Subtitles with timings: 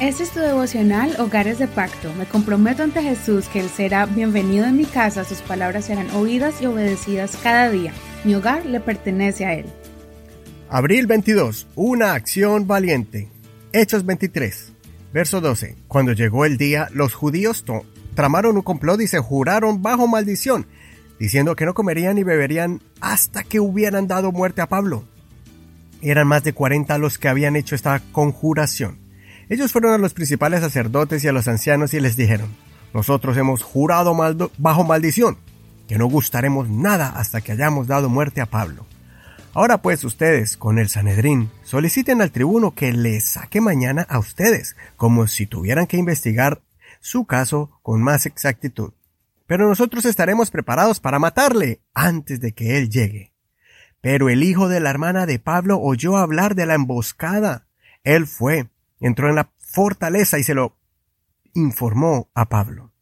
[0.00, 2.10] Este es tu devocional Hogares de Pacto.
[2.14, 6.62] Me comprometo ante Jesús que Él será bienvenido en mi casa, sus palabras serán oídas
[6.62, 7.92] y obedecidas cada día.
[8.24, 9.66] Mi hogar le pertenece a Él.
[10.70, 11.66] Abril 22.
[11.74, 13.28] Una acción valiente.
[13.74, 14.72] Hechos 23.
[15.12, 15.76] Verso 12.
[15.86, 17.62] Cuando llegó el día, los judíos
[18.14, 20.66] tramaron un complot y se juraron bajo maldición,
[21.18, 25.04] diciendo que no comerían ni beberían hasta que hubieran dado muerte a Pablo.
[26.00, 29.09] Eran más de 40 los que habían hecho esta conjuración.
[29.50, 32.54] Ellos fueron a los principales sacerdotes y a los ancianos y les dijeron,
[32.94, 34.16] nosotros hemos jurado
[34.58, 35.38] bajo maldición,
[35.88, 38.86] que no gustaremos nada hasta que hayamos dado muerte a Pablo.
[39.52, 44.76] Ahora pues ustedes, con el Sanedrín, soliciten al tribuno que les saque mañana a ustedes,
[44.96, 46.62] como si tuvieran que investigar
[47.00, 48.92] su caso con más exactitud.
[49.48, 53.32] Pero nosotros estaremos preparados para matarle antes de que él llegue.
[54.00, 57.66] Pero el hijo de la hermana de Pablo oyó hablar de la emboscada.
[58.04, 58.68] Él fue,
[59.00, 60.76] entró en la fortaleza y se lo
[61.54, 62.92] informó a Pablo.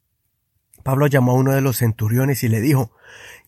[0.83, 2.93] Pablo llamó a uno de los centuriones y le dijo,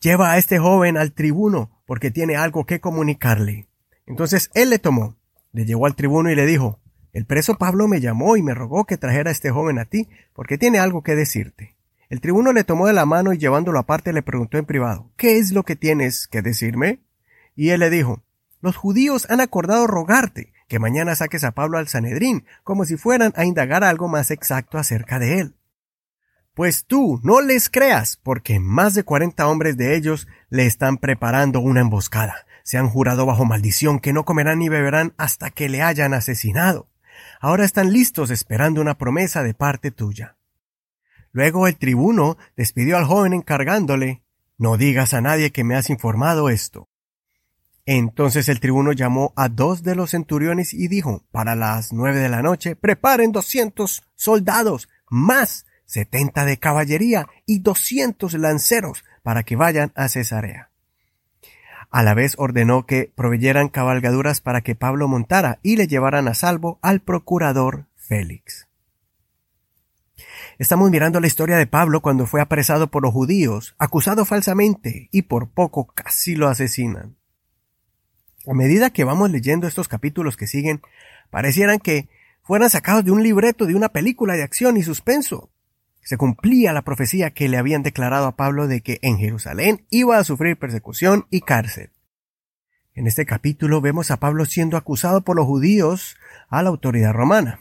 [0.01, 3.69] Lleva a este joven al tribuno, porque tiene algo que comunicarle.
[4.07, 5.17] Entonces él le tomó,
[5.53, 6.81] le llevó al tribuno y le dijo,
[7.13, 10.09] El preso Pablo me llamó y me rogó que trajera a este joven a ti,
[10.35, 11.77] porque tiene algo que decirte.
[12.09, 15.39] El tribuno le tomó de la mano y llevándolo aparte le preguntó en privado, ¿Qué
[15.39, 17.01] es lo que tienes que decirme?
[17.55, 18.23] Y él le dijo,
[18.61, 23.33] Los judíos han acordado rogarte que mañana saques a Pablo al Sanedrín, como si fueran
[23.35, 25.57] a indagar algo más exacto acerca de él.
[26.55, 31.59] Pues tú no les creas, porque más de cuarenta hombres de ellos le están preparando
[31.59, 32.47] una emboscada.
[32.63, 36.89] Se han jurado bajo maldición que no comerán ni beberán hasta que le hayan asesinado.
[37.41, 40.37] Ahora están listos esperando una promesa de parte tuya.
[41.33, 44.23] Luego el tribuno despidió al joven encargándole
[44.57, 46.90] No digas a nadie que me has informado esto.
[47.93, 52.29] Entonces el tribuno llamó a dos de los centuriones y dijo, para las nueve de
[52.29, 59.91] la noche, preparen doscientos soldados, más setenta de caballería y doscientos lanceros para que vayan
[59.97, 60.71] a Cesarea.
[61.91, 66.35] A la vez ordenó que proveyeran cabalgaduras para que Pablo montara y le llevaran a
[66.35, 68.69] salvo al procurador Félix.
[70.61, 75.23] Estamos mirando la historia de Pablo cuando fue apresado por los judíos, acusado falsamente y
[75.23, 77.17] por poco casi lo asesinan.
[78.51, 80.83] A medida que vamos leyendo estos capítulos que siguen,
[81.31, 82.09] parecieran que
[82.43, 85.51] fueran sacados de un libreto de una película de acción y suspenso.
[86.03, 90.19] Se cumplía la profecía que le habían declarado a Pablo de que en Jerusalén iba
[90.19, 91.91] a sufrir persecución y cárcel.
[92.93, 96.17] En este capítulo vemos a Pablo siendo acusado por los judíos
[96.49, 97.61] a la autoridad romana,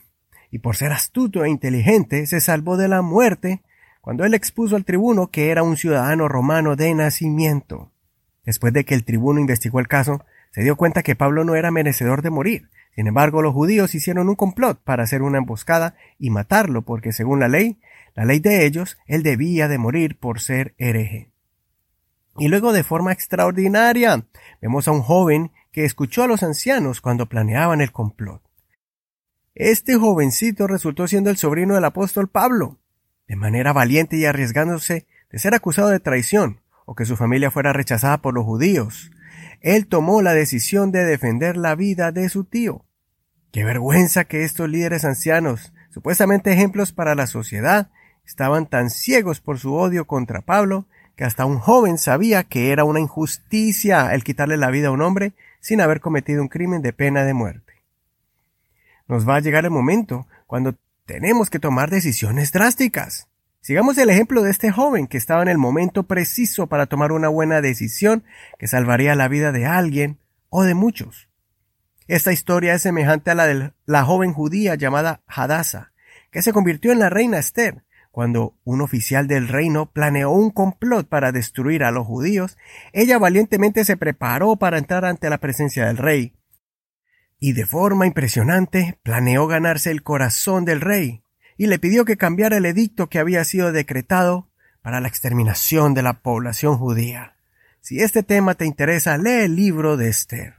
[0.49, 3.61] y por ser astuto e inteligente se salvó de la muerte
[4.01, 7.91] cuando él expuso al tribuno que era un ciudadano romano de nacimiento.
[8.43, 11.71] Después de que el tribuno investigó el caso, se dio cuenta que Pablo no era
[11.71, 12.69] merecedor de morir.
[12.95, 17.39] Sin embargo, los judíos hicieron un complot para hacer una emboscada y matarlo, porque según
[17.39, 17.79] la ley,
[18.15, 21.31] la ley de ellos, él debía de morir por ser hereje.
[22.37, 24.25] Y luego de forma extraordinaria,
[24.61, 28.41] vemos a un joven que escuchó a los ancianos cuando planeaban el complot.
[29.55, 32.79] Este jovencito resultó siendo el sobrino del apóstol Pablo.
[33.27, 37.73] De manera valiente y arriesgándose de ser acusado de traición, o que su familia fuera
[37.73, 39.11] rechazada por los judíos,
[39.61, 42.85] él tomó la decisión de defender la vida de su tío.
[43.51, 47.89] Qué vergüenza que estos líderes ancianos, supuestamente ejemplos para la sociedad,
[48.25, 52.83] estaban tan ciegos por su odio contra Pablo que hasta un joven sabía que era
[52.83, 56.93] una injusticia el quitarle la vida a un hombre sin haber cometido un crimen de
[56.93, 57.73] pena de muerte.
[59.07, 63.27] Nos va a llegar el momento cuando tenemos que tomar decisiones drásticas.
[63.61, 67.27] Sigamos el ejemplo de este joven que estaba en el momento preciso para tomar una
[67.27, 68.23] buena decisión
[68.57, 71.29] que salvaría la vida de alguien o de muchos.
[72.07, 75.91] Esta historia es semejante a la de la joven judía llamada Hadassah,
[76.31, 81.07] que se convirtió en la reina Esther, cuando un oficial del reino planeó un complot
[81.07, 82.57] para destruir a los judíos,
[82.93, 86.33] ella valientemente se preparó para entrar ante la presencia del rey.
[87.39, 91.23] Y de forma impresionante planeó ganarse el corazón del rey,
[91.59, 94.47] y le pidió que cambiara el edicto que había sido decretado
[94.81, 97.35] para la exterminación de la población judía.
[97.81, 100.53] Si este tema te interesa, lee el libro de Esther.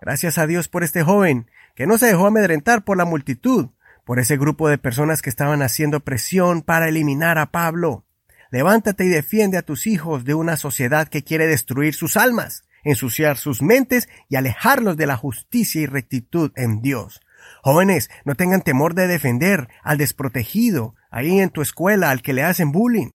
[0.00, 3.68] Gracias a Dios por este joven, que no se dejó amedrentar por la multitud,
[4.04, 8.04] por ese grupo de personas que estaban haciendo presión para eliminar a Pablo.
[8.50, 13.36] Levántate y defiende a tus hijos de una sociedad que quiere destruir sus almas, ensuciar
[13.36, 17.20] sus mentes y alejarlos de la justicia y rectitud en Dios.
[17.62, 22.42] Jóvenes, no tengan temor de defender al desprotegido, ahí en tu escuela, al que le
[22.42, 23.10] hacen bullying.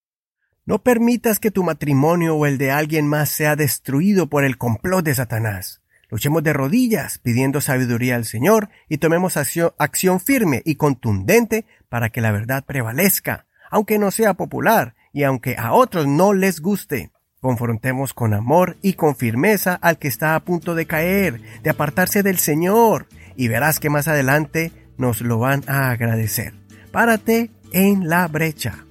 [0.66, 5.04] No permitas que tu matrimonio o el de alguien más sea destruido por el complot
[5.04, 5.82] de Satanás.
[6.10, 12.10] Luchemos de rodillas pidiendo sabiduría al Señor y tomemos acción, acción, firme y contundente para
[12.10, 17.12] que la verdad prevalezca, aunque no sea popular y aunque a otros no les guste.
[17.42, 22.22] Confrontemos con amor y con firmeza al que está a punto de caer, de apartarse
[22.22, 23.08] del Señor,
[23.38, 26.54] y verás que más adelante nos lo van a agradecer.
[26.92, 28.86] Párate en la brecha.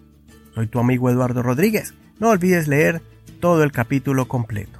[0.54, 1.92] Soy tu amigo Eduardo Rodríguez.
[2.18, 3.02] No olvides leer
[3.40, 4.77] todo el capítulo completo.